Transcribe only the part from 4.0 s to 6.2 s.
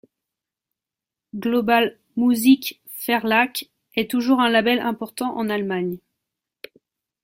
toujours un label important en Allemagne.